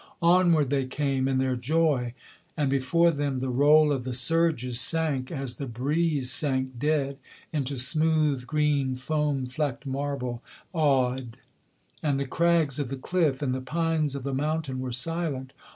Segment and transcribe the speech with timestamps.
[0.23, 2.15] Onward they came in their joy,
[2.57, 7.19] and before them the roll of the surges Sank, as the breeze sank dead,
[7.53, 10.41] into smooth green foam flecked marble,
[10.73, 11.37] Awed;
[12.01, 15.53] and the crags of the cliff, and the pines of the mountain were silent.